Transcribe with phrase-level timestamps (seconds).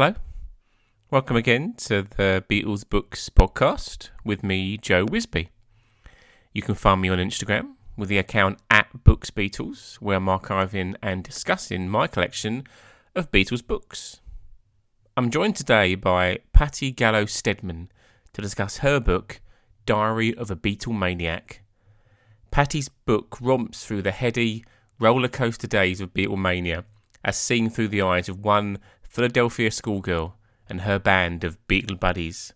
[0.00, 0.14] Hello.
[1.10, 5.48] Welcome again to the Beatles Books podcast with me, Joe Wisby.
[6.52, 10.94] You can find me on Instagram with the account at Books Beatles, where I'm archiving
[11.02, 12.62] and discussing my collection
[13.16, 14.20] of Beatles books.
[15.16, 17.90] I'm joined today by Patty Gallo Stedman
[18.34, 19.40] to discuss her book,
[19.84, 21.62] Diary of a Beatle Maniac.
[22.52, 24.64] Patty's book romps through the heady,
[25.00, 26.84] roller coaster days of Beatlemania
[27.24, 30.36] as seen through the eyes of one Philadelphia schoolgirl
[30.68, 32.52] and her band of Beatle buddies.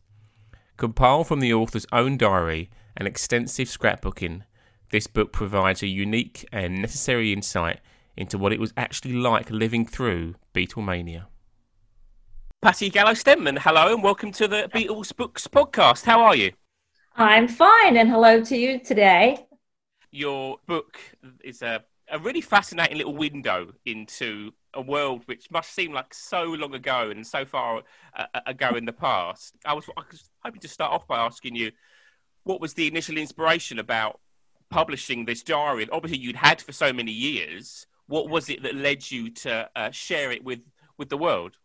[0.76, 4.42] Compiled from the author's own diary and extensive scrapbooking,
[4.90, 7.80] this book provides a unique and necessary insight
[8.16, 11.24] into what it was actually like living through Beatlemania.
[12.60, 16.04] Patty Gallo Stedman, hello and welcome to the Beatles Books podcast.
[16.04, 16.52] How are you?
[17.16, 19.46] I'm fine, and hello to you today.
[20.10, 20.98] Your book
[21.42, 21.82] is a,
[22.12, 27.10] a really fascinating little window into a world which must seem like so long ago
[27.10, 27.82] and so far
[28.16, 29.54] uh, uh, ago in the past.
[29.64, 31.72] I was, I was hoping to start off by asking you
[32.44, 34.20] what was the initial inspiration about
[34.68, 35.88] publishing this diary?
[35.90, 37.86] Obviously, you'd had for so many years.
[38.08, 40.60] What was it that led you to uh, share it with,
[40.98, 41.56] with the world?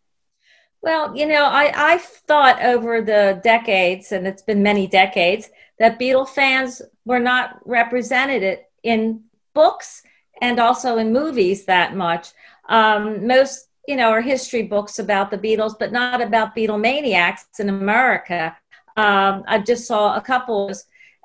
[0.81, 5.99] Well, you know, I, I've thought over the decades, and it's been many decades, that
[5.99, 10.03] Beatle fans were not represented in books
[10.41, 12.29] and also in movies that much.
[12.69, 17.69] Um, most, you know, are history books about the Beatles, but not about Beatlemaniacs in
[17.69, 18.55] America.
[18.95, 20.71] Um, I just saw a couple,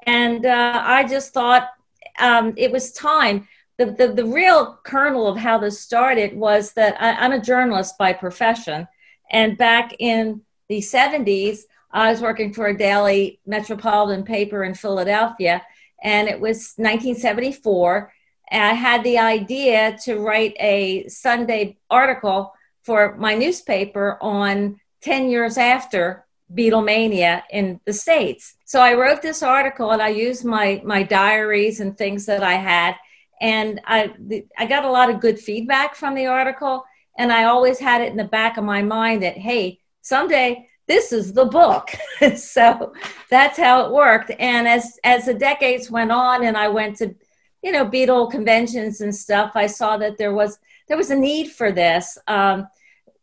[0.06, 1.70] and uh, I just thought
[2.18, 3.48] um, it was time.
[3.78, 7.96] The, the, the real kernel of how this started was that I, I'm a journalist
[7.98, 8.86] by profession.
[9.30, 11.60] And back in the 70s,
[11.90, 15.62] I was working for a daily metropolitan paper in Philadelphia,
[16.02, 18.12] and it was 1974
[18.52, 22.52] and I had the idea to write a Sunday article
[22.82, 28.54] for my newspaper on 10 years after Beatlemania in the States.
[28.66, 32.54] So I wrote this article and I used my, my diaries and things that I
[32.54, 32.94] had.
[33.40, 34.12] And I,
[34.58, 36.84] I got a lot of good feedback from the article.
[37.16, 41.10] And I always had it in the back of my mind that, hey, someday this
[41.10, 41.90] is the book.
[42.36, 42.92] so
[43.30, 44.30] that's how it worked.
[44.38, 47.14] And as, as the decades went on and I went to
[47.62, 50.58] you know Beatle conventions and stuff, I saw that there was
[50.88, 52.18] there was a need for this.
[52.26, 52.68] Um,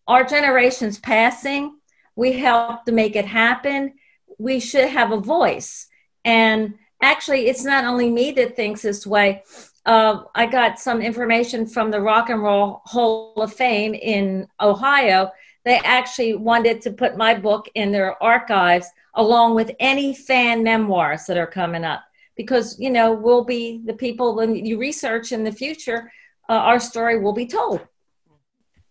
[0.08, 1.78] our generation's passing.
[2.16, 3.94] We helped to make it happen.
[4.38, 5.88] We should have a voice.
[6.26, 9.44] And actually, it's not only me that thinks this way.
[9.86, 15.32] Uh, I got some information from the Rock and Roll Hall of Fame in Ohio.
[15.64, 21.26] They actually wanted to put my book in their archives along with any fan memoirs
[21.26, 22.04] that are coming up
[22.40, 26.10] because you know we'll be the people when you research in the future
[26.48, 27.82] uh, our story will be told.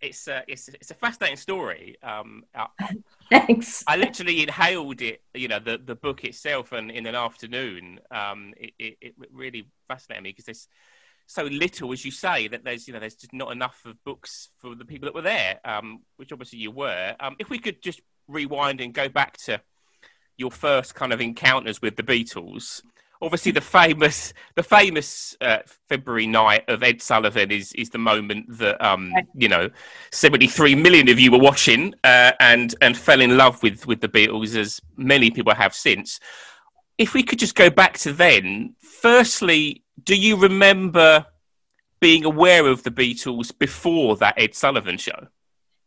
[0.03, 2.45] It's a it's, it's a fascinating story um
[3.31, 3.83] thanks.
[3.87, 8.01] I literally inhaled it you know the the book itself and in an afternoon.
[8.11, 10.69] Um it, it, it really fascinated me because there's
[11.27, 14.51] so little as you say that there's you know there's just not enough of books
[14.59, 17.17] for the people that were there um which obviously you were.
[17.19, 19.63] Um if we could just rewind and go back to
[20.37, 22.83] your first kind of encounters with the beatles
[23.21, 25.59] obviously the famous the famous uh,
[25.89, 29.69] February night of Ed Sullivan is is the moment that um you know
[30.12, 34.09] 73 million of you were watching uh, and and fell in love with with the
[34.09, 36.21] Beatles as many people have since.
[36.97, 41.27] If we could just go back to then, firstly, do you remember
[42.00, 45.29] being aware of the Beatles before that Ed Sullivan show?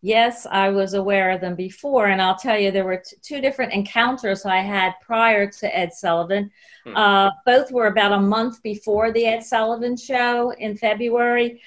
[0.01, 2.07] Yes, I was aware of them before.
[2.07, 5.94] And I'll tell you, there were t- two different encounters I had prior to Ed
[5.94, 6.50] Sullivan.
[6.85, 6.95] Hmm.
[6.95, 11.62] Uh, both were about a month before the Ed Sullivan show in February.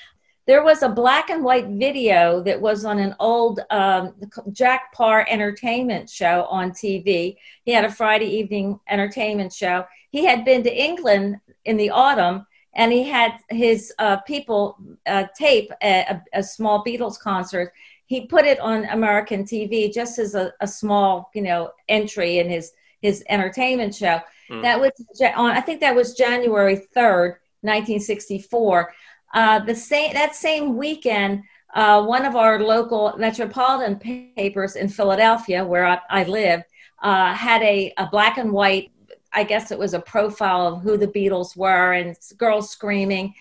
[0.47, 4.15] There was a black and white video that was on an old um,
[4.53, 7.37] Jack Paar entertainment show on TV.
[7.63, 9.87] He had a Friday evening entertainment show.
[10.11, 15.25] He had been to England in the autumn and he had his uh, people uh,
[15.37, 17.73] tape a, a, small Beatles concert
[18.07, 22.49] he put it on American TV just as a, a small, you know, entry in
[22.49, 24.21] his his entertainment show.
[24.51, 24.63] Mm.
[24.63, 24.93] That was
[25.37, 25.51] on.
[25.51, 28.93] I think that was January third, nineteen sixty four.
[29.33, 31.43] Uh, the same that same weekend,
[31.75, 36.63] uh, one of our local metropolitan papers in Philadelphia, where I, I live,
[37.03, 38.91] uh, had a, a black and white.
[39.33, 43.35] I guess it was a profile of who the Beatles were and girls screaming,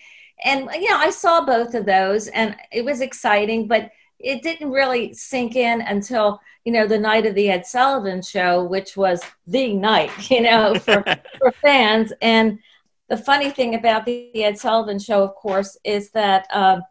[0.44, 3.92] and you know I saw both of those, and it was exciting, but
[4.24, 8.64] it didn't really sink in until you know the night of the Ed Sullivan show,
[8.64, 11.04] which was the night, you know, for,
[11.38, 12.14] for fans.
[12.22, 12.60] And
[13.10, 16.82] the funny thing about the Ed Sullivan show, of course, is that um,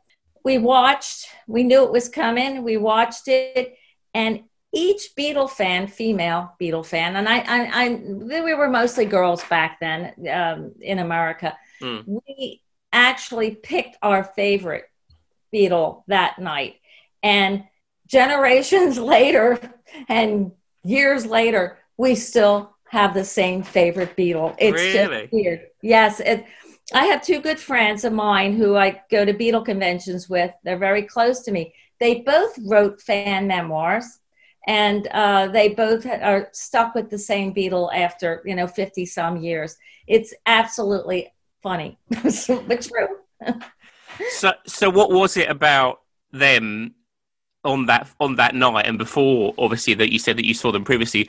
[0.44, 1.26] we watched.
[1.46, 2.62] We knew it was coming.
[2.62, 3.76] We watched it,
[4.14, 9.44] and each Beatle fan, female Beatle fan, and I, I, I we were mostly girls
[9.44, 11.56] back then um, in America.
[11.80, 12.04] Mm.
[12.26, 12.62] We
[12.92, 14.84] actually picked our favorite
[15.52, 16.76] Beatle that night,
[17.22, 17.64] and
[18.06, 19.58] generations later
[20.08, 20.52] and
[20.84, 24.54] years later, we still have the same favorite Beatle.
[24.58, 25.22] It's really?
[25.22, 25.60] just weird.
[25.82, 26.44] Yes, it,
[26.92, 30.52] I have two good friends of mine who I go to Beatle conventions with.
[30.62, 31.74] They're very close to me.
[32.00, 34.18] They both wrote fan memoirs,
[34.66, 39.36] and uh, they both are stuck with the same Beatle after you know fifty some
[39.38, 39.76] years.
[40.06, 41.32] It's absolutely
[41.62, 43.08] funny, but true.
[44.32, 46.00] so, so what was it about
[46.32, 46.94] them
[47.64, 49.54] on that on that night and before?
[49.58, 51.28] Obviously, that you said that you saw them previously.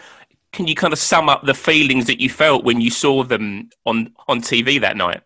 [0.52, 3.70] Can you kind of sum up the feelings that you felt when you saw them
[3.86, 5.22] on on TV that night?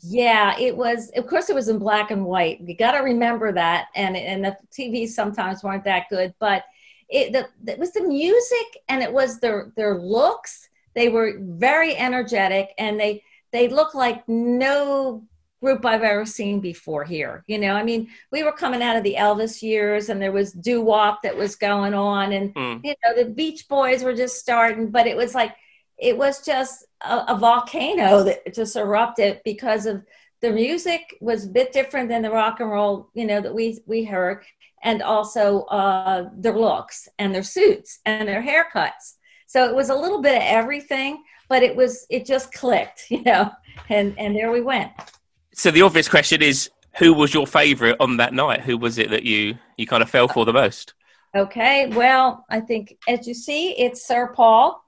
[0.00, 1.10] Yeah, it was.
[1.16, 2.60] Of course, it was in black and white.
[2.60, 6.64] You got to remember that, and and the TVs sometimes weren't that good, but
[7.08, 10.68] it, the, it was the music and it was their their looks.
[10.94, 13.22] They were very energetic, and they
[13.52, 15.24] they looked like no
[15.66, 17.42] group I've ever seen before here.
[17.48, 20.52] You know, I mean, we were coming out of the Elvis years, and there was
[20.52, 22.80] doo wop that was going on, and mm.
[22.84, 25.56] you know, the Beach Boys were just starting, but it was like
[25.98, 30.04] it was just a, a volcano that just erupted because of
[30.40, 33.80] the music was a bit different than the rock and roll, you know, that we
[33.86, 34.44] we heard,
[34.84, 39.14] and also uh, their looks and their suits and their haircuts.
[39.48, 43.24] So it was a little bit of everything, but it was it just clicked, you
[43.24, 43.50] know,
[43.88, 44.92] and and there we went.
[45.56, 48.60] So the obvious question is, who was your favourite on that night?
[48.60, 50.94] Who was it that you you kind of fell for the most?
[51.34, 54.82] Okay, well, I think as you see, it's Sir Paul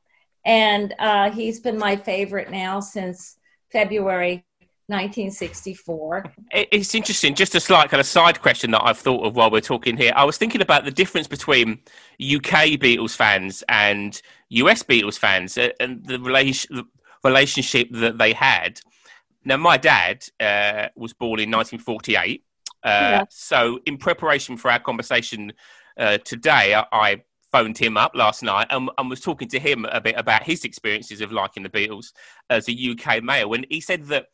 [0.44, 3.36] and uh, he's been my favorite now since
[3.72, 4.44] February
[4.86, 6.24] 1964.
[6.52, 7.34] It's interesting.
[7.34, 10.12] Just a slight kind of side question that I've thought of while we're talking here.
[10.16, 11.80] I was thinking about the difference between
[12.20, 16.18] UK Beatles fans and US Beatles fans and the
[17.24, 18.80] relationship that they had.
[19.44, 22.44] Now, my dad uh, was born in 1948.
[22.82, 23.24] Uh, yeah.
[23.30, 25.52] So, in preparation for our conversation
[25.96, 29.86] uh, today, I, I phoned him up last night and, and, was talking to him
[29.86, 32.12] a bit about his experiences of liking the Beatles
[32.50, 33.54] as a UK male.
[33.54, 34.26] And he said that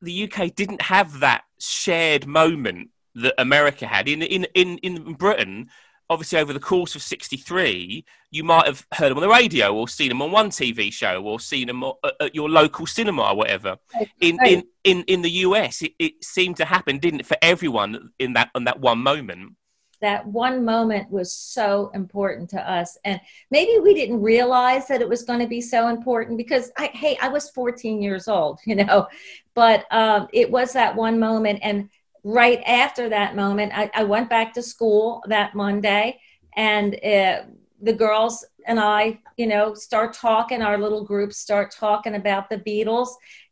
[0.00, 4.08] the UK didn't have that shared moment that America had.
[4.08, 5.68] In, in, in, in Britain,
[6.10, 9.88] obviously, over the course of 63, you might have heard them on the radio or
[9.88, 11.84] seen them on one TV show or seen them
[12.20, 13.76] at your local cinema or whatever.
[14.20, 18.10] In, in, in, in the US, it, it seemed to happen, didn't it, for everyone
[18.18, 19.54] in that, in that one moment?
[20.00, 23.20] That one moment was so important to us and
[23.50, 27.18] maybe we didn't realize that it was going to be so important because I, hey
[27.20, 29.08] i was 14 years old you know?
[29.54, 31.90] But um, it was that one moment and
[32.24, 36.20] right after that moment i, I went back to school that monday
[36.56, 37.42] and uh,
[37.82, 42.58] the girls and i you know start talking our little group start talking about the
[42.58, 43.08] beatles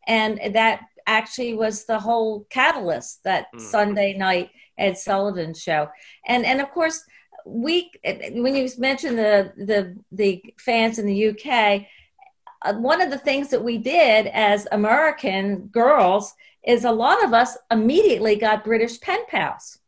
[0.06, 3.60] and that actually was the whole catalyst that mm.
[3.60, 5.88] sunday night Ed Sullivan show.
[6.26, 7.02] And and of course,
[7.44, 11.87] we when you mentioned the the the fans in the UK,
[12.62, 16.35] uh, one of the things that we did as American girls
[16.66, 19.78] is a lot of us immediately got British pen pals.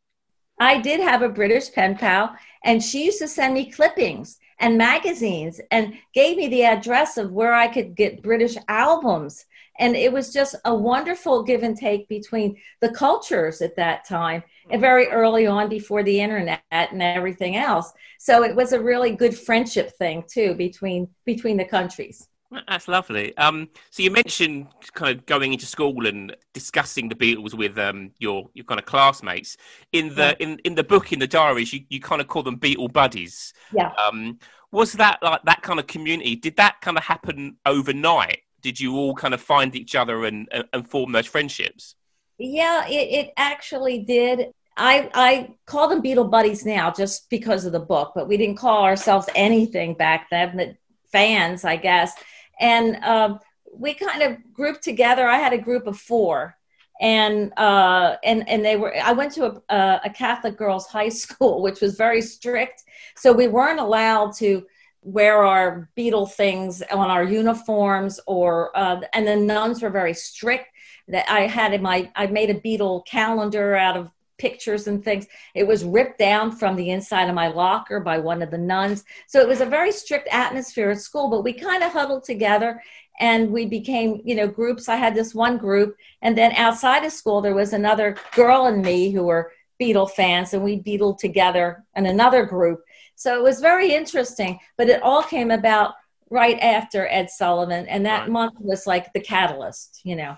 [0.61, 4.77] I did have a British pen pal, and she used to send me clippings and
[4.77, 9.45] magazines and gave me the address of where I could get British albums.
[9.79, 14.43] And it was just a wonderful give and take between the cultures at that time
[14.71, 17.93] and very early on before the internet and everything else.
[18.19, 22.28] So it was a really good friendship thing too between between the countries
[22.67, 23.37] that's lovely.
[23.37, 28.13] Um, so you mentioned kind of going into school and discussing the Beatles with um,
[28.19, 29.57] your your kind of classmates.
[29.93, 30.47] In the yeah.
[30.47, 33.53] in, in the book in the diaries, you, you kind of call them Beatle buddies.
[33.73, 33.93] Yeah.
[33.93, 34.39] Um,
[34.71, 36.37] was that like that kind of community?
[36.37, 40.49] Did that kind of happen overnight, did you all kind of find each other and,
[40.73, 41.95] and form those friendships?
[42.39, 44.53] Yeah, it, it actually did.
[44.77, 48.59] I, I call them Beatle buddies now just because of the book, but we didn't
[48.59, 50.77] call ourselves anything back then, but
[51.11, 52.13] fans, I guess.
[52.61, 53.41] And um,
[53.73, 55.29] we kind of grouped together.
[55.29, 56.57] I had a group of four,
[57.01, 58.97] and uh, and and they were.
[58.97, 62.83] I went to a, a Catholic girls' high school, which was very strict,
[63.17, 64.67] so we weren't allowed to
[65.03, 70.67] wear our Beatle things on our uniforms or uh, and the nuns were very strict
[71.07, 75.27] that I had in my I made a Beatle calendar out of pictures and things.
[75.55, 79.05] It was ripped down from the inside of my locker by one of the nuns.
[79.27, 82.83] So it was a very strict atmosphere at school, but we kind of huddled together
[83.21, 84.89] and we became, you know, groups.
[84.89, 88.83] I had this one group and then outside of school there was another girl and
[88.83, 92.81] me who were Beatle fans and we Beatled together and another group
[93.15, 95.95] So it was very interesting, but it all came about
[96.31, 98.31] right after Ed Sullivan, and that right.
[98.31, 100.37] month was like the catalyst, you know.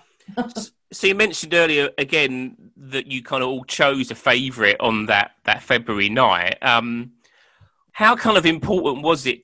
[0.91, 5.31] So you mentioned earlier again that you kind of all chose a favourite on that
[5.45, 6.57] that February night.
[6.61, 7.13] Um,
[7.93, 9.43] how kind of important was it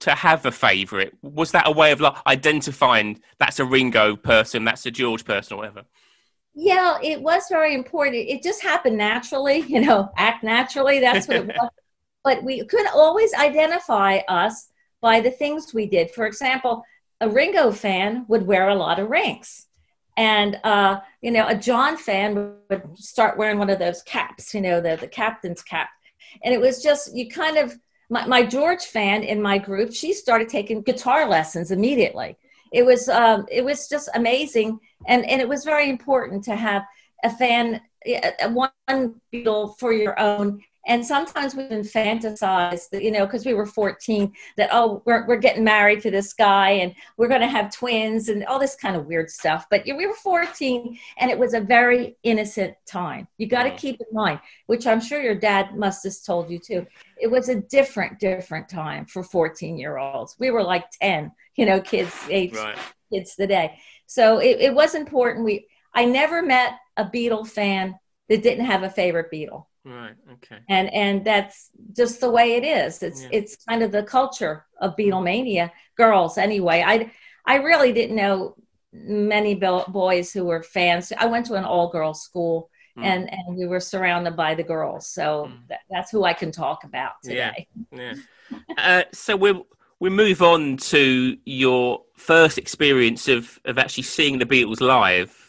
[0.00, 1.12] to have a favourite?
[1.22, 5.54] Was that a way of like identifying that's a Ringo person, that's a George person,
[5.54, 5.84] or whatever?
[6.54, 8.16] Yeah, it was very important.
[8.16, 11.00] It just happened naturally, you know, act naturally.
[11.00, 11.70] That's what it was.
[12.24, 14.68] but we could always identify us
[15.00, 16.10] by the things we did.
[16.10, 16.84] For example,
[17.20, 19.67] a Ringo fan would wear a lot of rings.
[20.18, 24.60] And, uh, you know, a John fan would start wearing one of those caps, you
[24.60, 25.90] know, the, the captain's cap.
[26.42, 27.78] And it was just, you kind of,
[28.10, 32.36] my, my George fan in my group, she started taking guitar lessons immediately.
[32.72, 34.80] It was, um, it was just amazing.
[35.06, 36.82] And, and it was very important to have
[37.22, 37.80] a fan,
[38.48, 43.66] one Beatle for your own and sometimes we even fantasize you know, because we were
[43.66, 47.72] 14, that, oh, we're, we're getting married to this guy and we're going to have
[47.72, 49.66] twins and all this kind of weird stuff.
[49.70, 53.28] But we were 14 and it was a very innocent time.
[53.36, 56.58] You got to keep in mind, which I'm sure your dad must have told you
[56.58, 56.86] too.
[57.20, 60.36] It was a different, different time for 14 year olds.
[60.40, 62.78] We were like 10, you know, kids age, right.
[63.12, 63.78] kids today.
[64.06, 65.44] So it, it was important.
[65.44, 67.98] We, I never met a Beatle fan
[68.30, 69.66] that didn't have a favorite Beatle.
[69.84, 70.14] Right.
[70.32, 70.58] Okay.
[70.68, 73.02] And and that's just the way it is.
[73.02, 73.28] It's yeah.
[73.32, 75.70] it's kind of the culture of Beatlemania.
[75.96, 76.84] Girls, anyway.
[76.86, 77.10] I
[77.46, 78.56] I really didn't know
[78.92, 81.12] many boys who were fans.
[81.16, 82.70] I went to an all girls school.
[82.98, 83.04] Mm.
[83.04, 85.68] And and we were surrounded by the girls, so mm.
[85.68, 87.68] that, that's who I can talk about today.
[87.92, 88.14] Yeah,
[88.50, 88.66] yeah.
[88.76, 89.62] uh, so we
[90.00, 95.47] we move on to your first experience of of actually seeing the Beatles live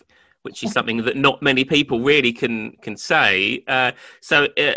[0.49, 3.63] which is something that not many people really can can say.
[3.67, 4.73] Uh, so uh,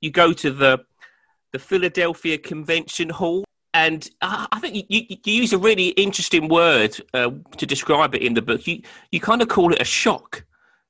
[0.00, 0.84] you go to the
[1.52, 7.00] the Philadelphia Convention Hall, and I think you, you, you use a really interesting word
[7.14, 8.66] uh, to describe it in the book.
[8.66, 10.44] You you kind of call it a shock.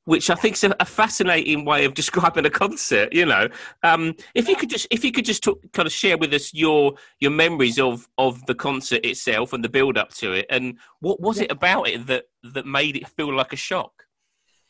[0.05, 3.13] Which I think is a, a fascinating way of describing a concert.
[3.13, 3.49] You know,
[3.85, 6.55] um, if you could just if you could just talk, kind of share with us
[6.55, 10.79] your your memories of of the concert itself and the build up to it, and
[11.01, 12.25] what was it about it that
[12.55, 13.93] that made it feel like a shock?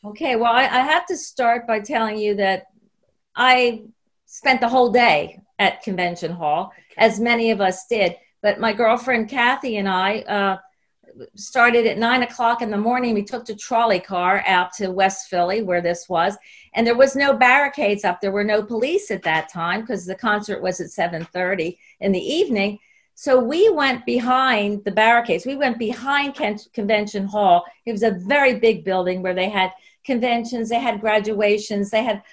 [0.05, 2.65] Okay, well, I, I have to start by telling you that
[3.35, 3.83] I
[4.25, 8.17] spent the whole day at Convention Hall, as many of us did.
[8.41, 10.57] But my girlfriend Kathy and I uh,
[11.35, 13.13] started at nine o'clock in the morning.
[13.13, 16.35] We took the trolley car out to West Philly, where this was,
[16.73, 18.19] and there was no barricades up.
[18.19, 22.11] There were no police at that time because the concert was at seven thirty in
[22.11, 22.79] the evening.
[23.15, 25.45] So we went behind the barricades.
[25.45, 26.35] We went behind
[26.73, 27.63] Convention Hall.
[27.85, 29.71] It was a very big building where they had
[30.05, 32.23] conventions, they had graduations, they had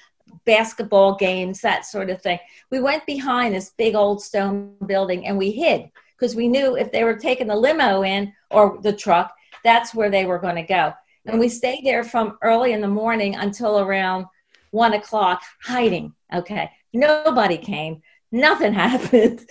[0.44, 2.38] basketball games, that sort of thing.
[2.70, 6.92] We went behind this big old stone building and we hid because we knew if
[6.92, 9.34] they were taking the limo in or the truck,
[9.64, 10.92] that's where they were going to go.
[11.26, 14.26] And we stayed there from early in the morning until around
[14.70, 16.14] one o'clock, hiding.
[16.34, 16.70] Okay.
[16.92, 19.48] Nobody came, nothing happened.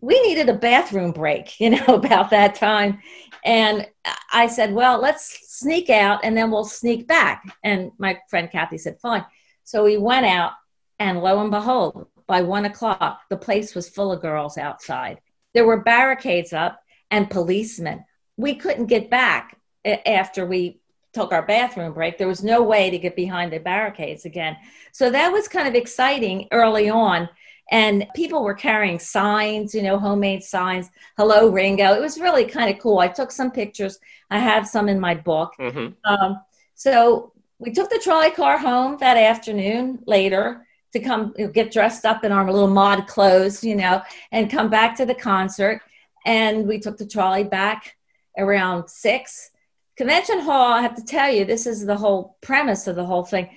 [0.00, 3.00] We needed a bathroom break, you know, about that time.
[3.44, 3.88] And
[4.32, 7.42] I said, well, let's sneak out and then we'll sneak back.
[7.64, 9.24] And my friend Kathy said, fine.
[9.64, 10.52] So we went out,
[10.98, 15.20] and lo and behold, by one o'clock, the place was full of girls outside.
[15.54, 16.80] There were barricades up
[17.10, 18.04] and policemen.
[18.36, 20.80] We couldn't get back after we
[21.12, 22.16] took our bathroom break.
[22.16, 24.56] There was no way to get behind the barricades again.
[24.92, 27.28] So that was kind of exciting early on
[27.72, 31.94] and people were carrying signs, you know, homemade signs, hello Ringo.
[31.94, 32.98] It was really kind of cool.
[32.98, 33.98] I took some pictures.
[34.30, 35.54] I have some in my book.
[35.58, 35.94] Mm-hmm.
[36.04, 36.42] Um,
[36.74, 42.24] so we took the trolley car home that afternoon later to come get dressed up
[42.24, 44.02] in our little mod clothes, you know,
[44.32, 45.80] and come back to the concert.
[46.26, 47.96] And we took the trolley back
[48.36, 49.50] around six.
[49.96, 53.24] Convention Hall, I have to tell you, this is the whole premise of the whole
[53.24, 53.48] thing.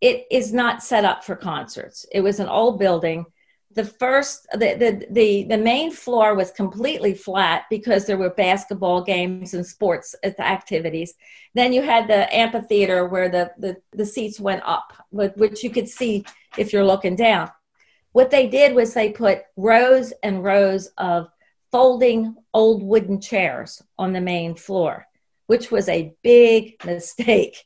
[0.00, 2.06] It is not set up for concerts.
[2.10, 3.26] It was an old building
[3.72, 9.02] the first the, the the the main floor was completely flat because there were basketball
[9.02, 11.14] games and sports activities.
[11.54, 15.88] Then you had the amphitheater where the the, the seats went up which you could
[15.88, 16.24] see
[16.56, 17.50] if you're looking down.
[18.12, 21.28] What they did was they put rows and rows of
[21.70, 25.06] folding old wooden chairs on the main floor
[25.48, 27.64] which was a big mistake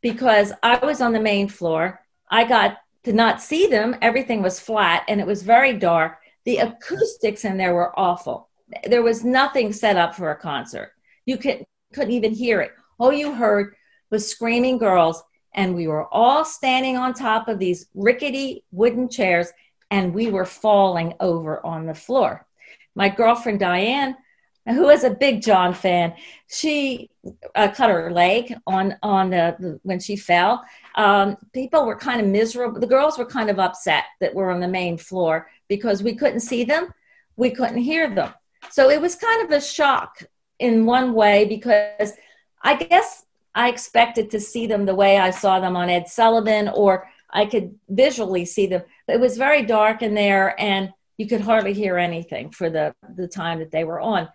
[0.00, 2.00] because i was on the main floor.
[2.30, 3.96] I got to not see them.
[4.00, 6.18] Everything was flat and it was very dark.
[6.44, 8.48] The acoustics in there were awful.
[8.84, 10.92] There was nothing set up for a concert.
[11.26, 12.72] You could, couldn't even hear it.
[12.98, 13.74] All you heard
[14.10, 15.22] was screaming girls,
[15.54, 19.48] and we were all standing on top of these rickety wooden chairs,
[19.90, 22.46] and we were falling over on the floor.
[22.94, 24.16] My girlfriend Diane,
[24.66, 26.14] who is a big John fan,
[26.48, 27.10] she
[27.54, 30.62] uh, cut her leg on on the, the when she fell.
[30.94, 32.80] Um, people were kind of miserable.
[32.80, 36.40] The girls were kind of upset that we're on the main floor because we couldn't
[36.40, 36.92] see them,
[37.36, 38.32] we couldn't hear them.
[38.70, 40.22] So it was kind of a shock
[40.58, 42.12] in one way because
[42.62, 46.68] I guess I expected to see them the way I saw them on Ed Sullivan,
[46.68, 48.82] or I could visually see them.
[49.06, 52.94] But it was very dark in there, and you could hardly hear anything for the,
[53.14, 54.28] the time that they were on.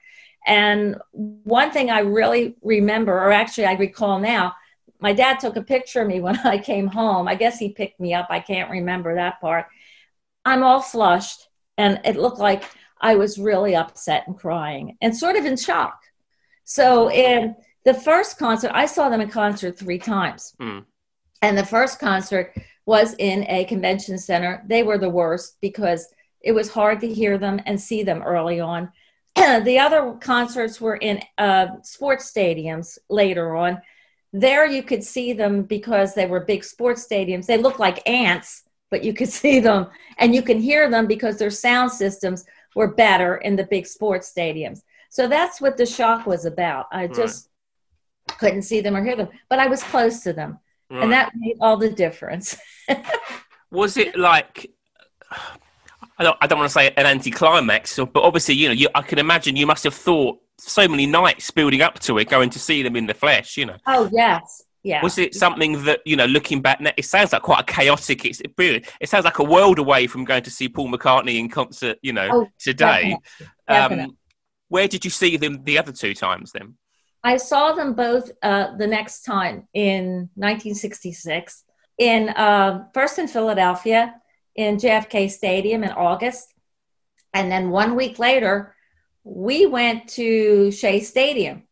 [0.46, 4.54] And one thing I really remember, or actually I recall now,
[5.00, 7.28] my dad took a picture of me when I came home.
[7.28, 8.28] I guess he picked me up.
[8.30, 9.68] I can't remember that part.
[10.46, 12.64] I'm all flushed, and it looked like
[13.00, 16.02] I was really upset and crying and sort of in shock.
[16.64, 20.56] So, in the first concert, I saw them in concert three times.
[20.60, 20.86] Mm.
[21.42, 22.54] And the first concert
[22.86, 24.64] was in a convention center.
[24.68, 26.08] They were the worst because
[26.42, 28.92] it was hard to hear them and see them early on.
[29.36, 33.82] the other concerts were in uh, sports stadiums later on.
[34.40, 37.46] There you could see them because they were big sports stadiums.
[37.46, 41.38] They looked like ants, but you could see them and you can hear them because
[41.38, 44.82] their sound systems were better in the big sports stadiums.
[45.10, 46.88] So that's what the shock was about.
[46.92, 47.50] I just
[48.30, 48.38] right.
[48.38, 50.60] couldn't see them or hear them, but I was close to them.
[50.90, 51.04] Right.
[51.04, 52.58] And that made all the difference.
[53.72, 54.72] was it like
[56.20, 59.02] I don't, I don't want to say an anticlimax, but obviously, you know, you, I
[59.02, 62.60] can imagine you must have thought so many nights building up to it, going to
[62.60, 63.78] see them in the flesh, you know.
[63.86, 64.64] Oh, yes.
[64.84, 65.04] Yeah.
[65.04, 68.24] Was it something that, you know, looking back now, it sounds like quite a chaotic,
[68.26, 68.86] it's brilliant.
[69.02, 72.14] It sounds like a world away from going to see Paul McCartney in concert, you
[72.14, 73.18] know, oh, today.
[73.18, 73.20] Definitely.
[73.68, 74.04] Definitely.
[74.06, 74.18] Um,
[74.70, 76.76] where did you see them the other two times then?
[77.24, 81.64] I saw them both uh, the next time in 1966,
[81.98, 84.16] in uh, first in Philadelphia,
[84.56, 86.54] in JFK Stadium in August.
[87.34, 88.76] And then one week later,
[89.28, 91.64] we went to Shea Stadium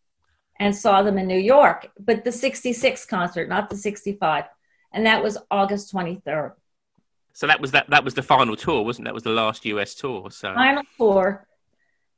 [0.59, 4.45] and saw them in New York, but the 66 concert, not the 65.
[4.91, 6.53] And that was August 23rd.
[7.33, 9.13] So that was that that was the final tour, wasn't that?
[9.13, 10.31] was the last US tour.
[10.31, 11.45] So final tour.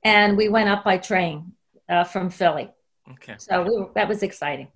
[0.04, 1.54] And we went up by train
[1.90, 2.70] uh, from Philly.
[3.14, 3.36] Okay.
[3.40, 4.68] So we were, that was exciting.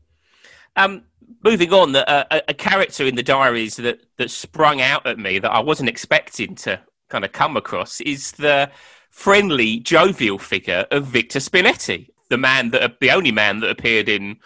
[0.75, 1.03] Um,
[1.43, 5.37] moving on, uh, a, a, character in the diaries that, that sprung out at me
[5.37, 8.71] that I wasn't expecting to kind of come across is the
[9.11, 14.37] friendly, jovial figure of Victor Spinetti, the man that the only man that appeared in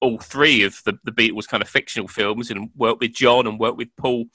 [0.00, 3.58] all three of the, the Beatles kind of fictional films and worked with John and
[3.58, 4.26] worked with Paul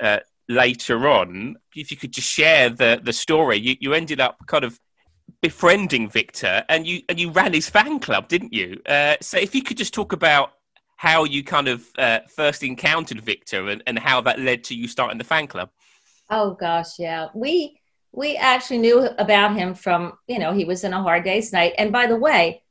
[0.00, 1.56] uh, later on.
[1.74, 4.78] If you could just share the the story, you, you ended up kind of
[5.42, 8.80] befriending Victor and you and you ran his fan club, didn't you?
[8.86, 10.52] Uh, so if you could just talk about
[10.96, 14.88] how you kind of uh, first encountered Victor and, and how that led to you
[14.88, 15.68] starting the fan club.
[16.30, 17.28] Oh gosh, yeah.
[17.34, 17.78] We
[18.16, 21.74] we actually knew about him from, you know, he was in a hard day's night.
[21.76, 22.62] And by the way,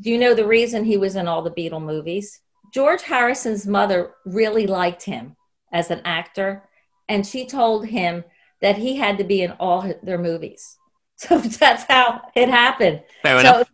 [0.00, 2.40] do you know the reason he was in all the Beatle movies?
[2.72, 5.36] George Harrison's mother really liked him
[5.70, 6.68] as an actor,
[7.08, 8.24] and she told him
[8.62, 10.76] that he had to be in all their movies.
[11.18, 13.02] So that's how it happened.
[13.22, 13.72] Fair so, enough.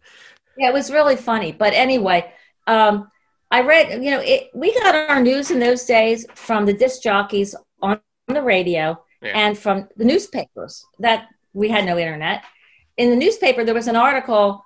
[0.56, 1.50] Yeah, it was really funny.
[1.50, 2.32] But anyway,
[2.68, 3.10] um,
[3.50, 7.02] I read, you know, it, we got our news in those days from the disc
[7.02, 9.32] jockeys on the radio yeah.
[9.34, 12.44] and from the newspapers that we had no internet.
[12.96, 14.64] In the newspaper, there was an article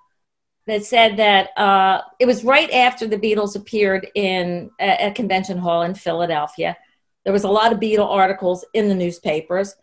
[0.67, 5.59] that said that uh, it was right after the Beatles appeared in a, a, convention
[5.59, 6.77] hall in Philadelphia.
[7.25, 9.75] There was a lot of Beatle articles in the newspapers.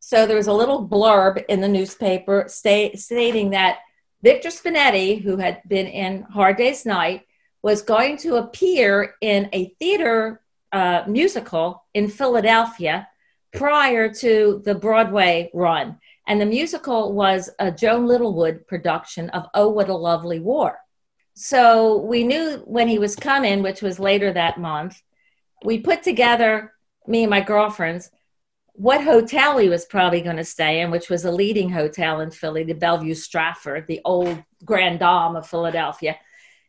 [0.00, 3.80] So there was a little blurb in the newspaper state, stating that
[4.22, 7.26] Victor Spinetti, who had been in Hard Day's Night,
[7.62, 10.40] was going to appear in a theater
[10.72, 13.06] uh, musical in Philadelphia
[13.52, 15.98] prior to the Broadway run.
[16.26, 20.78] And the musical was a Joan Littlewood production of Oh, What a Lovely War.
[21.34, 25.00] So we knew when he was coming, which was later that month,
[25.64, 26.72] we put together,
[27.06, 28.10] me and my girlfriends,
[28.74, 32.30] what hotel he was probably going to stay in, which was a leading hotel in
[32.30, 36.16] Philly, the Bellevue Stratford, the old Grand Dame of Philadelphia.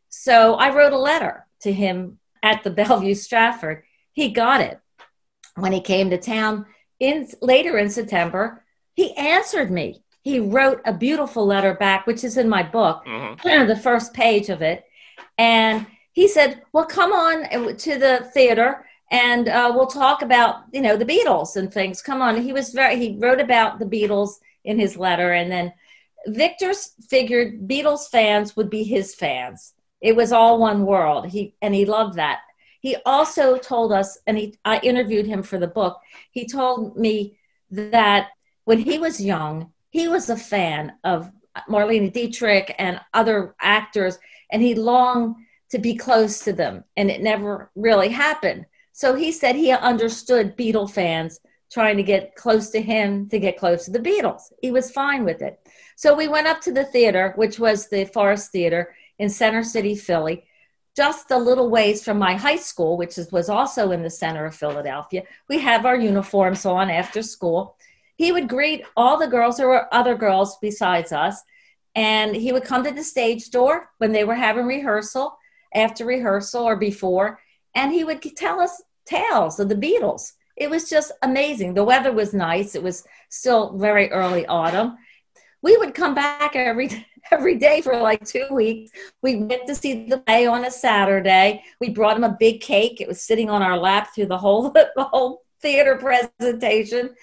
[0.09, 3.83] So I wrote a letter to him at the Bellevue Stratford.
[4.11, 4.79] He got it
[5.55, 6.65] when he came to town
[6.99, 8.63] in later in September.
[8.95, 10.03] He answered me.
[10.21, 13.67] He wrote a beautiful letter back, which is in my book, mm-hmm.
[13.67, 14.85] the first page of it.
[15.37, 20.81] And he said, "Well, come on to the theater." and uh, we'll talk about you
[20.81, 22.01] know the Beatles and things.
[22.01, 25.71] Come on, he was very he wrote about the Beatles in his letter, and then
[26.25, 26.73] Victor
[27.09, 31.27] figured Beatles fans would be his fans, it was all one world.
[31.27, 32.41] He and he loved that.
[32.83, 36.01] He also told us, and he I interviewed him for the book.
[36.31, 37.39] He told me
[37.71, 38.27] that
[38.65, 41.31] when he was young, he was a fan of
[41.69, 44.19] Marlene Dietrich and other actors,
[44.51, 45.35] and he longed
[45.69, 48.65] to be close to them, and it never really happened.
[48.91, 51.39] So he said he understood Beatle fans
[51.71, 54.51] trying to get close to him to get close to the Beatles.
[54.61, 55.57] He was fine with it.
[55.95, 59.95] So we went up to the theater, which was the Forrest Theater in Center City,
[59.95, 60.45] Philly,
[60.95, 64.45] just a little ways from my high school, which is, was also in the center
[64.45, 65.23] of Philadelphia.
[65.49, 67.77] We have our uniforms on after school.
[68.15, 69.57] He would greet all the girls.
[69.57, 71.41] There were other girls besides us.
[71.95, 75.37] And he would come to the stage door when they were having rehearsal,
[75.73, 77.39] after rehearsal or before,
[77.75, 80.33] and he would tell us tales of the Beatles.
[80.55, 81.73] It was just amazing.
[81.73, 82.75] The weather was nice.
[82.75, 84.97] It was still very early autumn.
[85.63, 88.91] We would come back every every day for like two weeks.
[89.23, 91.63] We went to see the play on a Saturday.
[91.79, 93.01] We brought him a big cake.
[93.01, 97.15] It was sitting on our lap through the whole the whole theater presentation.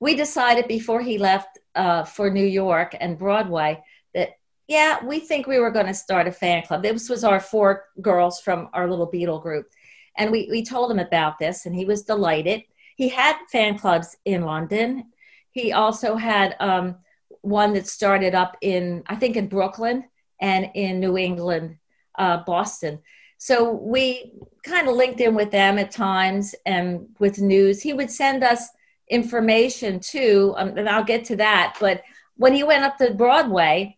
[0.00, 3.82] We decided before he left uh, for New York and Broadway
[4.14, 4.30] that
[4.66, 6.82] yeah, we think we were going to start a fan club.
[6.82, 9.66] This was our four girls from our little Beatle group,
[10.16, 12.64] and we we told him about this, and he was delighted.
[12.96, 15.12] He had fan clubs in London.
[15.52, 16.96] He also had um,
[17.42, 20.04] one that started up in, I think, in Brooklyn
[20.40, 21.76] and in New England,
[22.18, 23.00] uh, Boston.
[23.38, 24.32] So we
[24.64, 27.80] kind of linked in with them at times and with news.
[27.80, 28.68] He would send us
[29.08, 31.76] information too, um, and I'll get to that.
[31.80, 32.02] But
[32.36, 33.96] when he went up to Broadway,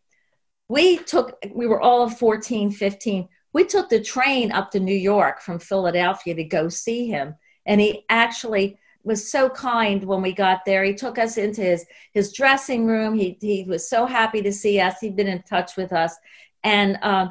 [0.69, 3.29] we took, we were all 14, 15.
[3.53, 7.35] We took the train up to New York from Philadelphia to go see him.
[7.67, 10.85] And he actually was so kind when we got there.
[10.85, 13.15] He took us into his his dressing room.
[13.15, 15.01] He he was so happy to see us.
[15.01, 16.15] He'd been in touch with us,
[16.63, 17.29] and uh,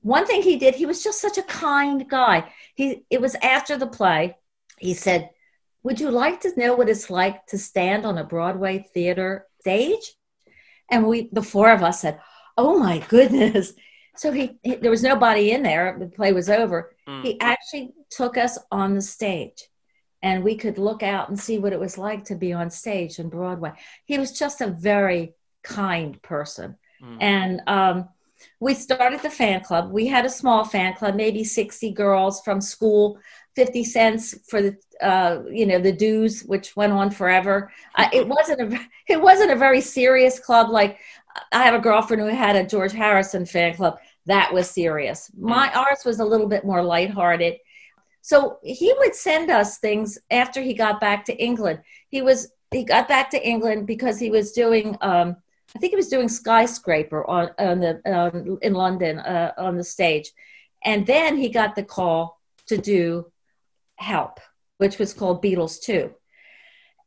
[0.00, 2.52] one thing he did, he was just such a kind guy.
[2.74, 4.36] He it was after the play.
[4.78, 5.30] He said,
[5.84, 10.14] "Would you like to know what it's like to stand on a Broadway theater stage?"
[10.90, 12.20] And we, the four of us, said,
[12.58, 13.72] "Oh my goodness!"
[14.14, 15.96] So he, he there was nobody in there.
[15.98, 16.94] The play was over.
[17.08, 17.24] Mm.
[17.24, 19.66] He actually took us on the stage
[20.22, 23.18] and we could look out and see what it was like to be on stage
[23.18, 23.72] in Broadway.
[24.04, 26.76] He was just a very kind person.
[27.02, 27.16] Mm.
[27.20, 28.08] And um,
[28.60, 29.90] we started the fan club.
[29.90, 33.18] We had a small fan club, maybe 60 girls from school,
[33.56, 37.72] 50 cents for the uh, you know the dues, which went on forever.
[37.96, 40.70] Uh, it wasn't a it wasn't a very serious club.
[40.70, 40.98] Like
[41.50, 43.98] I have a girlfriend who had a George Harrison fan club.
[44.26, 45.30] That was serious.
[45.36, 45.76] My mm.
[45.76, 47.56] ours was a little bit more lighthearted
[48.22, 51.80] so he would send us things after he got back to England.
[52.08, 55.36] He was he got back to England because he was doing um,
[55.74, 59.84] I think he was doing skyscraper on, on the um, in London uh, on the
[59.84, 60.30] stage,
[60.84, 63.30] and then he got the call to do
[63.96, 64.40] Help,
[64.78, 66.14] which was called Beatles Two,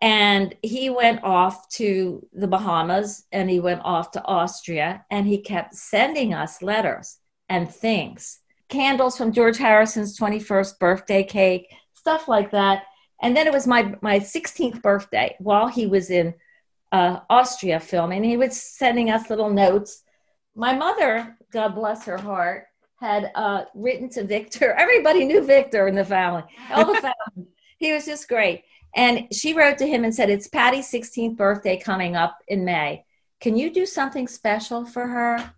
[0.01, 5.39] and he went off to the Bahamas and he went off to Austria and he
[5.39, 12.51] kept sending us letters and things candles from George Harrison's 21st birthday cake, stuff like
[12.51, 12.83] that.
[13.21, 16.33] And then it was my, my 16th birthday while he was in
[16.91, 18.23] uh, Austria filming.
[18.23, 20.03] He was sending us little notes.
[20.55, 22.65] My mother, God bless her heart,
[22.99, 24.71] had uh, written to Victor.
[24.77, 27.49] Everybody knew Victor in the family, all the family.
[27.77, 28.63] he was just great.
[28.95, 33.05] And she wrote to him and said, It's Patty's 16th birthday coming up in May.
[33.41, 35.53] Can you do something special for her?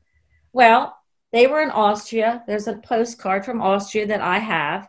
[0.52, 0.98] Well,
[1.32, 2.44] they were in Austria.
[2.48, 4.88] There's a postcard from Austria that I have.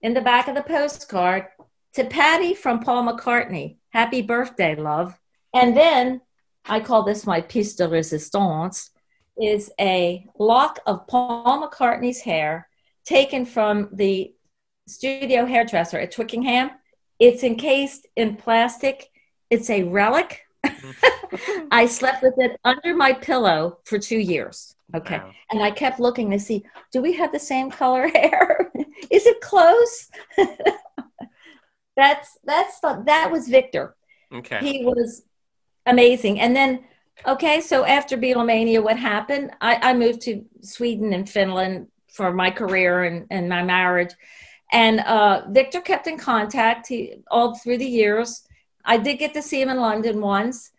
[0.00, 1.46] In the back of the postcard,
[1.94, 5.18] to Patty from Paul McCartney, happy birthday, love.
[5.54, 6.20] And then
[6.64, 8.90] I call this my piece de resistance,
[9.40, 12.68] is a lock of Paul McCartney's hair
[13.04, 14.34] taken from the
[14.86, 16.70] studio hairdresser at Twickenham.
[17.18, 19.08] It's encased in plastic.
[19.50, 20.42] It's a relic.
[21.70, 24.74] I slept with it under my pillow for two years.
[24.94, 25.18] Okay.
[25.18, 25.30] Wow.
[25.50, 28.70] And I kept looking to see, do we have the same color hair?
[29.10, 30.10] Is it close?
[31.96, 33.96] that's that's that was Victor.
[34.32, 34.58] Okay.
[34.60, 35.22] He was
[35.86, 36.40] amazing.
[36.40, 36.84] And then
[37.26, 39.50] okay, so after Beatlemania, what happened?
[39.60, 44.14] I, I moved to Sweden and Finland for my career and, and my marriage.
[44.70, 48.42] And uh, Victor kept in contact he, all through the years.
[48.84, 50.72] I did get to see him in London once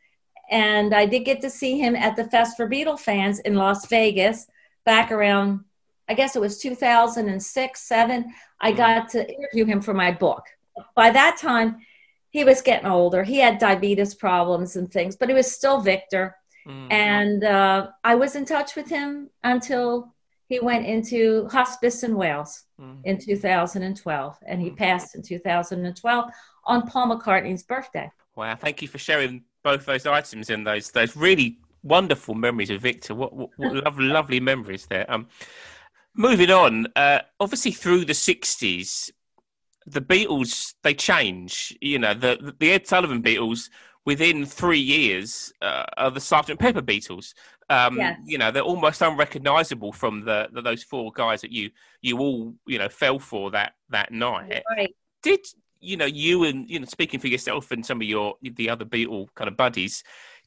[0.50, 3.86] and I did get to see him at the Fest for Beatle fans in Las
[3.88, 4.48] Vegas
[4.86, 5.62] back around,
[6.10, 8.34] I guess it was 2006, seven.
[8.60, 8.78] I mm-hmm.
[8.78, 10.44] got to interview him for my book.
[10.96, 11.78] By that time,
[12.30, 13.24] he was getting older.
[13.24, 16.36] He had diabetes problems and things, but he was still Victor.
[16.68, 16.92] Mm-hmm.
[16.92, 20.14] And uh, I was in touch with him until
[20.48, 23.02] he went into hospice in Wales mm-hmm.
[23.04, 26.32] in 2012, and he passed in 2012
[26.66, 28.12] on Paul McCartney's birthday.
[28.36, 32.82] Wow, thank you for sharing both those items and those those really wonderful memories of
[32.82, 33.16] Victor.
[33.16, 35.10] What, what, what lovely, lovely memories there.
[35.12, 35.28] Um,
[36.16, 39.12] moving on, uh, obviously through the '60s,
[39.86, 41.76] the Beatles they change.
[41.82, 43.70] You know, the the Ed Sullivan Beatles
[44.06, 47.34] within three years uh, are the Sergeant Pepper Beatles.
[47.70, 48.20] Um, yes.
[48.26, 51.72] You know, they're almost unrecognizable from the, the, those four guys that you
[52.02, 54.64] you all you know fell for that that night.
[54.70, 54.96] Right.
[55.22, 55.40] Did
[55.84, 58.86] you know you and you know speaking for yourself and some of your the other
[58.86, 60.04] Beatle kind of buddies?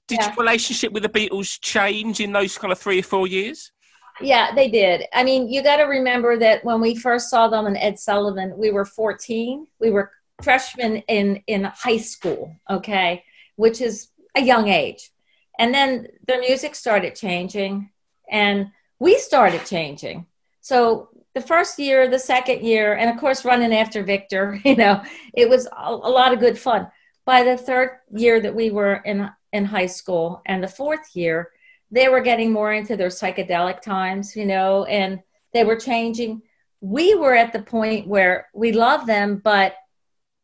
[0.08, 0.28] Did yeah.
[0.28, 3.72] your relationship with the Beatles change in those kind of three or four years?
[4.20, 5.04] Yeah, they did.
[5.12, 8.56] I mean, you got to remember that when we first saw them in Ed Sullivan,
[8.56, 9.66] we were 14.
[9.78, 10.10] We were
[10.42, 12.54] freshmen in in high school.
[12.70, 13.24] Okay,
[13.56, 15.10] which is a young age.
[15.58, 17.90] And then their music started changing
[18.30, 20.26] and we started changing.
[20.60, 25.02] So the first year, the second year, and of course, running after Victor, you know,
[25.34, 26.88] it was a, a lot of good fun.
[27.26, 31.50] By the third year that we were in, in high school and the fourth year,
[31.90, 35.20] they were getting more into their psychedelic times, you know, and
[35.52, 36.40] they were changing.
[36.80, 39.74] We were at the point where we love them, but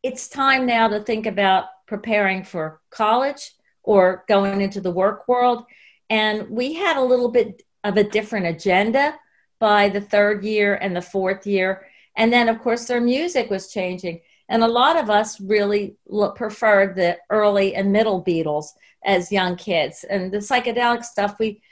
[0.03, 3.53] it's time now to think about preparing for college
[3.83, 5.65] or going into the work world.
[6.11, 9.15] And we had a little bit of a different agenda
[9.62, 11.87] by the third year and the fourth year.
[12.16, 14.20] And then, of course, their music was changing.
[14.48, 15.94] And a lot of us really
[16.35, 18.66] preferred the early and middle Beatles
[19.05, 20.05] as young kids.
[20.11, 21.62] And the psychedelic stuff we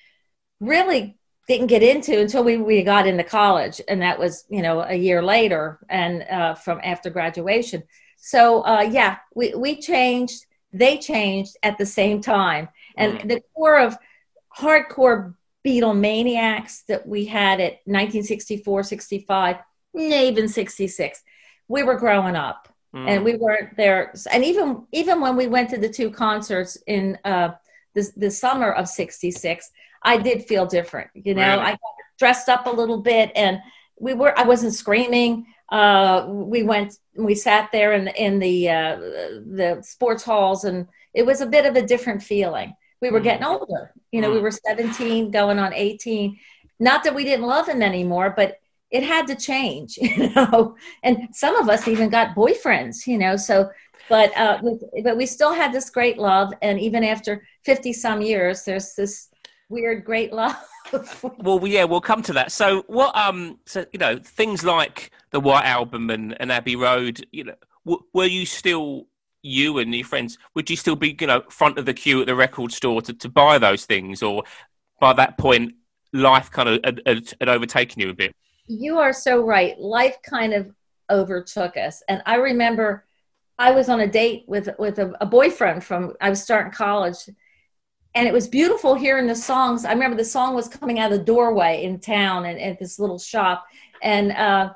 [0.61, 1.17] really
[1.49, 3.81] didn't get into until we, we got into college.
[3.89, 7.83] And that was, you know, a year later and uh, from after graduation.
[8.19, 12.69] So uh, yeah, we, we changed, they changed at the same time.
[12.97, 13.29] And mm.
[13.29, 13.99] the core of
[14.57, 15.35] hardcore
[15.67, 19.57] Beatlemaniacs that we had at 1964, 65,
[19.95, 21.23] even 66,
[21.69, 22.69] we were growing up.
[22.95, 23.09] Mm.
[23.09, 24.13] And we weren't there.
[24.33, 27.51] And even even when we went to the two concerts in uh,
[27.95, 29.71] the, the summer of 66,
[30.03, 31.11] I did feel different.
[31.15, 31.73] You know, really?
[31.73, 31.77] I
[32.19, 33.61] dressed up a little bit and
[34.01, 38.97] we were, I wasn't screaming uh, we went we sat there in in the uh,
[38.97, 43.45] the sports halls and it was a bit of a different feeling we were getting
[43.45, 43.93] older.
[44.13, 46.39] You know we were 17 going on 18
[46.79, 48.59] not that we didn't love him anymore but
[48.91, 50.77] it had to change you know?
[51.03, 53.37] And some of us even got boyfriends you know?
[53.37, 53.71] So
[54.09, 54.61] but uh,
[55.05, 56.53] but we still had this great love.
[56.63, 59.29] And even after 50 some years there's this
[59.71, 60.57] weird great love.
[61.39, 62.51] Well, yeah, we'll come to that.
[62.51, 67.25] So, what, um, so you know, things like the White Album and, and Abbey Road,
[67.31, 67.55] you know,
[67.87, 69.07] w- were you still
[69.43, 70.39] you and your friends?
[70.55, 73.13] Would you still be, you know, front of the queue at the record store to,
[73.15, 74.45] to buy those things, or
[75.01, 75.75] by that point,
[76.13, 77.03] life kind of had,
[77.41, 78.33] had, overtaken you a bit?
[78.67, 79.79] You are so right.
[79.79, 80.73] Life kind of
[81.11, 83.05] overtook us, and I remember
[83.59, 87.29] I was on a date with with a, a boyfriend from I was starting college
[88.15, 89.85] and it was beautiful hearing the songs.
[89.85, 92.99] I remember the song was coming out of the doorway in town and at this
[92.99, 93.65] little shop,
[94.03, 94.73] and uh,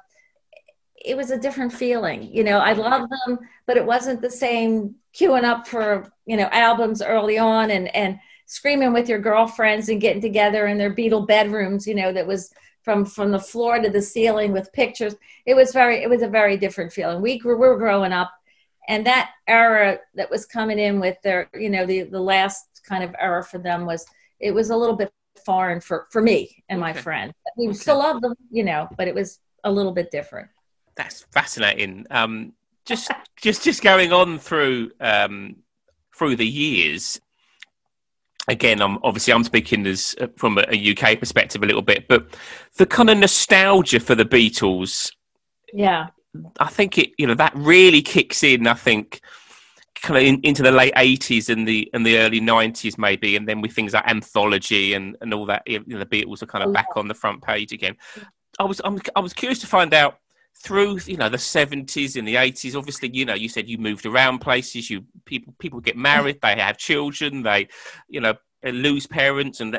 [1.04, 2.34] it was a different feeling.
[2.34, 2.80] You know, I mm-hmm.
[2.80, 7.70] loved them, but it wasn't the same queuing up for you know albums early on
[7.70, 11.86] and and screaming with your girlfriends and getting together in their Beatle bedrooms.
[11.86, 15.14] You know, that was from from the floor to the ceiling with pictures.
[15.46, 17.20] It was very it was a very different feeling.
[17.20, 18.32] We grew, we were growing up,
[18.88, 23.04] and that era that was coming in with their you know the the last kind
[23.04, 24.06] of era for them was
[24.40, 25.12] it was a little bit
[25.44, 27.32] foreign for for me and my friend.
[27.56, 27.76] We okay.
[27.76, 30.48] still love them, you know, but it was a little bit different.
[30.96, 32.06] That's fascinating.
[32.10, 32.52] Um,
[32.84, 35.56] just just just going on through um,
[36.16, 37.20] through the years.
[38.46, 42.08] Again, I'm obviously I'm speaking as uh, from a, a UK perspective a little bit,
[42.08, 42.36] but
[42.76, 45.10] the kind of nostalgia for the Beatles.
[45.72, 46.08] Yeah,
[46.60, 47.12] I think it.
[47.18, 48.66] You know that really kicks in.
[48.66, 49.20] I think
[50.02, 53.48] kind of in, into the late 80s and the and the early 90s maybe and
[53.48, 56.62] then with things like anthology and and all that you know, the beatles are kind
[56.62, 57.96] of back on the front page again
[58.58, 60.18] i was I'm, i was curious to find out
[60.62, 64.06] through you know the 70s and the 80s obviously you know you said you moved
[64.06, 67.68] around places you people people get married they have children they
[68.08, 69.78] you know lose parents and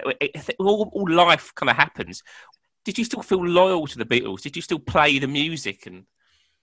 [0.59, 2.21] all, all life kind of happens
[2.83, 6.05] did you still feel loyal to the beatles did you still play the music and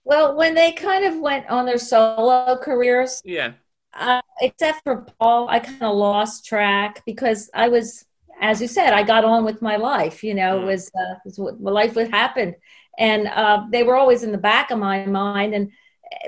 [0.05, 3.53] well, when they kind of went on their solo careers, yeah.
[3.95, 8.03] Uh, except for Paul, I kind of lost track because I was,
[8.41, 10.23] as you said, I got on with my life.
[10.23, 10.65] You know, mm.
[10.65, 12.55] was, uh, was what my life would happen,
[12.97, 15.53] and uh, they were always in the back of my mind.
[15.53, 15.71] And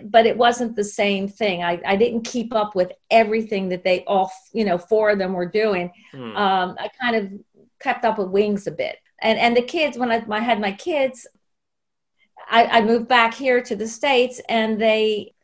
[0.03, 1.63] but it wasn't the same thing.
[1.63, 5.33] I, I didn't keep up with everything that they all, you know, four of them
[5.33, 5.91] were doing.
[6.13, 6.35] Mm.
[6.35, 7.31] Um, I kind of
[7.79, 8.97] kept up with Wings a bit.
[9.21, 11.27] And and the kids, when I, I had my kids,
[12.49, 15.35] I, I moved back here to the States and they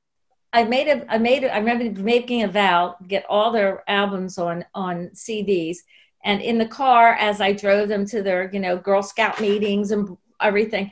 [0.54, 4.38] I made a, I made, a, I remember making a vow, get all their albums
[4.38, 5.78] on on CDs,
[6.24, 9.92] and in the car as I drove them to their, you know, Girl Scout meetings
[9.92, 10.92] and everything,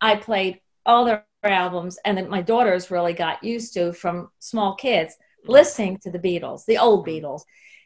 [0.00, 4.74] I played all their albums, and then my daughters really got used to from small
[4.74, 5.14] kids
[5.46, 7.42] listening to the Beatles, the old Beatles.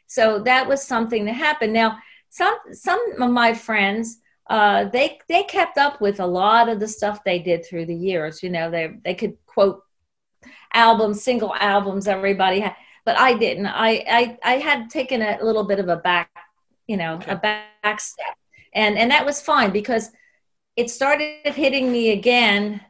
[0.07, 1.73] So that was something that happened.
[1.73, 1.97] Now,
[2.29, 4.21] some some of my friends
[4.51, 7.95] uh, they they kept up with a lot of the stuff they did through the
[7.95, 8.43] years.
[8.43, 9.81] You know, they they could quote
[10.73, 13.67] albums, single albums everybody had, but I didn't.
[13.67, 16.29] I I, I had taken a little bit of a back,
[16.85, 17.31] you know, okay.
[17.31, 18.35] a back step,
[18.73, 20.09] and and that was fine because
[20.75, 22.81] it started hitting me again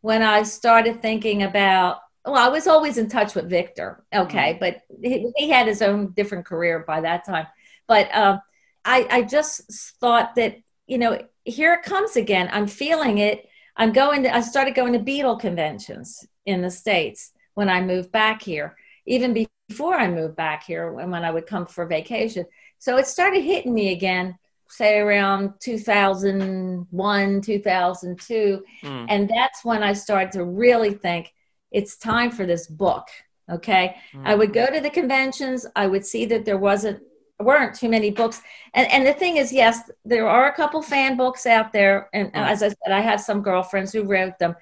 [0.00, 2.00] when I started thinking about.
[2.26, 4.58] Well, I was always in touch with Victor, okay, mm-hmm.
[4.58, 7.46] but he, he, had his own different career by that time.
[7.86, 8.38] But uh,
[8.84, 9.62] I I just
[10.00, 10.56] thought that
[10.86, 12.48] you know here it comes again.
[12.50, 13.46] I'm feeling it.
[13.76, 14.34] I'm going to.
[14.34, 19.46] I started going to Beatle conventions in the States when I moved back here, even
[19.68, 22.46] before I moved back here when, when I would come for vacation.
[22.78, 28.64] So it started hitting me again, say around 2001, 2002.
[28.82, 29.06] Mm.
[29.08, 31.32] And that's when I started to really think
[31.70, 33.08] it's time for this book.
[33.50, 33.96] Okay.
[34.14, 34.22] Mm.
[34.26, 37.02] I would go to the conventions, I would see that there wasn't
[37.40, 38.40] weren't too many books.
[38.74, 42.08] And and the thing is, yes, there are a couple fan books out there.
[42.14, 44.54] And, and as I said, I have some girlfriends who wrote them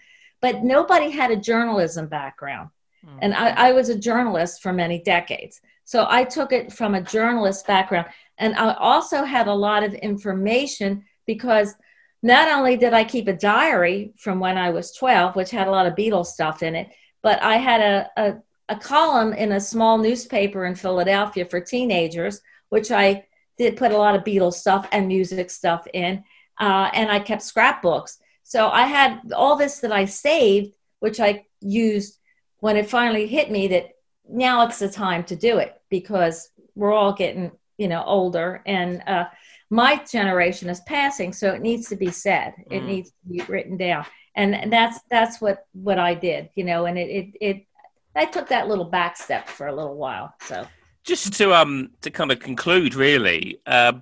[0.43, 2.69] but nobody had a journalism background.
[3.07, 3.19] Mm-hmm.
[3.23, 5.61] And I, I was a journalist for many decades.
[5.85, 8.09] So I took it from a journalist background.
[8.39, 11.75] And I also had a lot of information because
[12.23, 15.71] not only did I keep a diary from when I was 12, which had a
[15.71, 16.89] lot of Beatles stuff in it,
[17.23, 18.35] but I had a, a,
[18.69, 23.27] a column in a small newspaper in Philadelphia for teenagers, which I
[23.59, 26.23] did put a lot of Beatles stuff and music stuff in.
[26.59, 28.19] Uh, and I kept scrapbooks.
[28.45, 32.19] So I had all this that I saved, which I used
[32.59, 33.91] when it finally hit me that
[34.29, 39.03] now it's the time to do it because we're all getting, you know, older and
[39.07, 39.25] uh,
[39.71, 41.33] my generation is passing.
[41.33, 42.55] So it needs to be said.
[42.71, 42.77] Mm.
[42.77, 44.07] It needs to be written down.
[44.35, 47.67] And that's, that's what, what I did, you know, and it, it, it,
[48.15, 50.35] I took that little back step for a little while.
[50.43, 50.67] So
[51.05, 53.95] just to, um, to kind of conclude really, uh,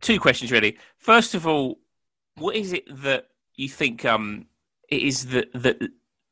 [0.00, 0.78] two questions really.
[0.98, 1.78] First of all,
[2.36, 4.46] what is it that you think um,
[4.88, 5.82] it is that that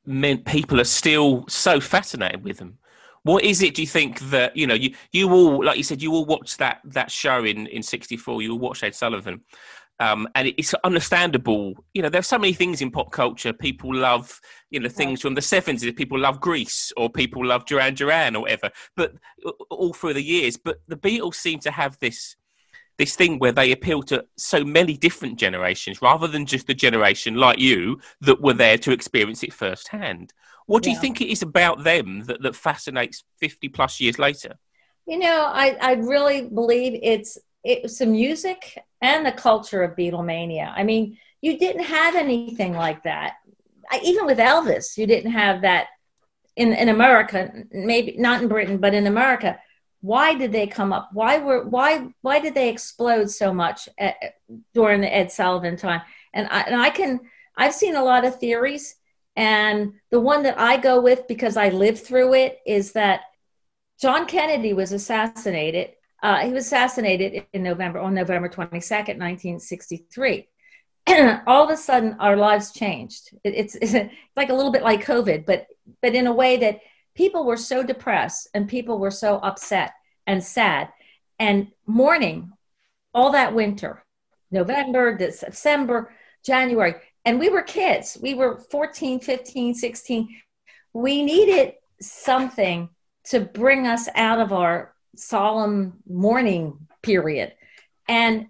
[0.05, 2.79] men, people are still so fascinated with them?
[3.24, 3.74] What is it?
[3.74, 6.58] Do you think that you know you you all like you said you all watched
[6.58, 8.42] that that show in in '64?
[8.42, 9.40] You all watched Ed Sullivan,
[10.00, 11.74] um, and it's understandable.
[11.94, 13.52] You know, there's so many things in pop culture.
[13.52, 15.96] People love, you know, things from the 70s.
[15.96, 18.70] People love Grease or people love Duran Duran or whatever.
[18.96, 19.14] But
[19.70, 22.37] all through the years, but the Beatles seem to have this
[22.96, 27.34] this thing where they appeal to so many different generations rather than just the generation
[27.34, 30.32] like you that were there to experience it firsthand.
[30.66, 30.96] What do yeah.
[30.96, 34.55] you think it is about them that, that fascinates 50 plus years later?
[35.07, 40.70] You know, I, I really believe it's it's the music and the culture of Beatlemania.
[40.74, 43.37] I mean, you didn't have anything like that.
[43.90, 45.87] I, even with Elvis, you didn't have that
[46.57, 49.59] in, in America, maybe not in Britain, but in America
[50.05, 54.16] why did they come up why were why why did they explode so much at,
[54.74, 56.03] during the ed sullivan time
[56.35, 57.20] and I, and I can
[57.57, 58.96] i've seen a lot of theories
[59.37, 63.23] and the one that i go with because i lived through it is that
[64.01, 65.90] john kennedy was assassinated
[66.23, 70.49] uh, he was assassinated in november on november 22nd 1963
[71.47, 73.31] all of a sudden our lives changed.
[73.44, 75.66] It, it's, it's like a little bit like covid but
[76.01, 76.81] but in a way that
[77.14, 79.92] people were so depressed and people were so upset
[80.27, 80.88] and sad.
[81.38, 82.53] And mourning
[83.12, 84.05] all that winter
[84.51, 86.12] november december
[86.44, 90.28] january and we were kids we were 14 15 16
[90.92, 92.88] we needed something
[93.24, 97.53] to bring us out of our solemn mourning period
[98.09, 98.46] and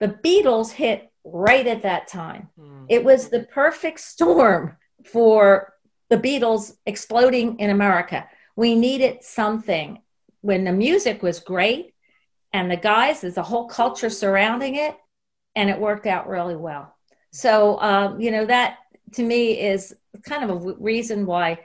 [0.00, 2.86] the beatles hit right at that time mm.
[2.88, 5.72] it was the perfect storm for
[6.08, 8.28] the Beatles exploding in America.
[8.56, 10.02] We needed something
[10.40, 11.94] when the music was great
[12.52, 14.96] and the guys, there's a whole culture surrounding it,
[15.54, 16.96] and it worked out really well.
[17.30, 18.78] So, um, you know, that
[19.14, 21.60] to me is kind of a reason why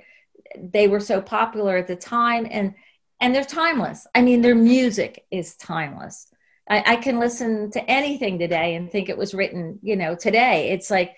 [0.57, 2.75] they were so popular at the time and
[3.19, 4.05] and they're timeless.
[4.13, 6.27] I mean, their music is timeless.
[6.69, 10.71] I, I can listen to anything today and think it was written, you know, today.
[10.71, 11.15] It's like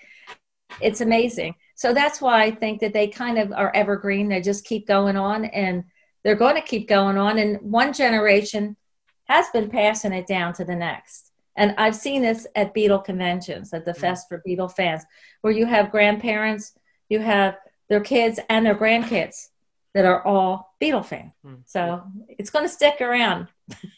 [0.80, 1.54] it's amazing.
[1.74, 4.28] So that's why I think that they kind of are evergreen.
[4.28, 5.84] They just keep going on and
[6.22, 7.38] they're going to keep going on.
[7.38, 8.76] And one generation
[9.24, 11.25] has been passing it down to the next.
[11.56, 14.00] And I've seen this at Beatle conventions, at the mm-hmm.
[14.00, 15.04] Fest for Beatle fans,
[15.40, 16.72] where you have grandparents,
[17.08, 17.56] you have
[17.88, 19.48] their kids and their grandkids.
[19.94, 21.32] that are all Beatle fans.
[21.42, 21.54] Hmm.
[21.64, 23.48] So it's going to stick around.